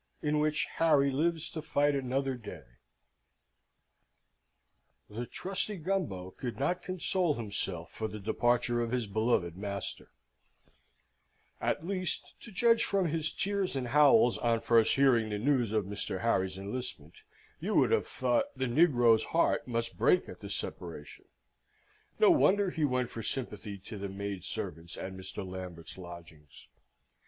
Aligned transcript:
In 0.23 0.39
which 0.39 0.65
Harry 0.77 1.11
lives 1.11 1.47
to 1.49 1.61
fight 1.61 1.93
another 1.93 2.33
Day 2.33 2.63
The 5.11 5.27
trusty 5.27 5.75
Gumbo 5.77 6.31
could 6.31 6.57
not 6.59 6.81
console 6.81 7.35
himself 7.35 7.91
for 7.91 8.07
the 8.07 8.17
departure 8.19 8.81
of 8.81 8.89
his 8.89 9.05
beloved 9.05 9.55
master: 9.55 10.09
at 11.59 11.85
least, 11.85 12.33
to 12.41 12.51
judge 12.51 12.83
from 12.83 13.09
his 13.09 13.31
tears 13.31 13.75
and 13.75 13.89
howls 13.89 14.39
on 14.39 14.61
first 14.61 14.95
hearing 14.95 15.29
the 15.29 15.37
news 15.37 15.71
of 15.71 15.85
Mr. 15.85 16.21
Harry's 16.21 16.57
enlistment, 16.57 17.17
you 17.59 17.75
would 17.75 17.91
have 17.91 18.07
thought 18.07 18.45
the 18.57 18.65
negro's 18.65 19.25
heart 19.25 19.67
must 19.67 19.99
break 19.99 20.27
at 20.27 20.39
the 20.39 20.49
separation. 20.49 21.25
No 22.17 22.31
wonder 22.31 22.71
he 22.71 22.85
went 22.85 23.11
for 23.11 23.21
sympathy 23.21 23.77
to 23.77 23.99
the 23.99 24.09
maid 24.09 24.45
servants 24.45 24.97
at 24.97 25.13
Mr. 25.13 25.47
Lambert's 25.47 25.95
lodgings. 25.95 26.65